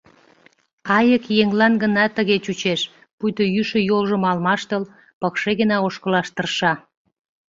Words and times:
Айык 0.97 1.23
еҥлан 1.41 1.73
гына 1.83 2.03
тыге 2.15 2.37
чучеш, 2.45 2.81
пуйто 3.17 3.43
йӱшӧ 3.55 3.79
йолжым 3.89 4.23
алмаштыл, 4.31 4.83
пыкше 5.19 5.51
гына 5.59 5.77
ошкылаш 5.87 6.27
тырша. 6.35 6.73